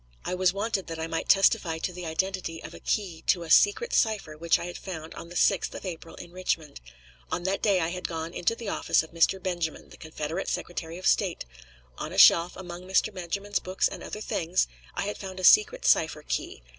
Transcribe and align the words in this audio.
I 0.25 0.33
was 0.33 0.51
wanted 0.51 0.87
that 0.87 0.97
I 0.97 1.05
might 1.05 1.29
testify 1.29 1.77
to 1.77 1.93
the 1.93 2.07
identity 2.07 2.59
of 2.63 2.73
a 2.73 2.79
key 2.79 3.21
to 3.27 3.43
a 3.43 3.51
secret 3.51 3.93
cipher 3.93 4.35
which 4.35 4.57
I 4.57 4.65
had 4.65 4.75
found 4.79 5.13
on 5.13 5.29
the 5.29 5.35
6th 5.35 5.75
of 5.75 5.85
April 5.85 6.15
in 6.15 6.31
Richmond. 6.31 6.81
On 7.31 7.43
that 7.43 7.61
day 7.61 7.79
I 7.79 7.89
had 7.89 8.07
gone 8.07 8.33
into 8.33 8.55
the 8.55 8.67
office 8.67 9.03
of 9.03 9.11
Mr. 9.11 9.39
Benjamin, 9.39 9.89
the 9.89 9.97
Confederate 9.97 10.47
Secretary 10.47 10.97
of 10.97 11.05
State; 11.05 11.45
on 11.99 12.11
a 12.11 12.17
shelf, 12.17 12.55
among 12.57 12.81
Mr. 12.87 13.13
Benjamin's 13.13 13.59
books 13.59 13.87
and 13.87 14.01
other 14.01 14.21
things, 14.21 14.67
I 14.95 15.03
had 15.03 15.19
found 15.19 15.39
a 15.39 15.43
secret 15.43 15.85
cipher 15.85 16.23
key. 16.27 16.63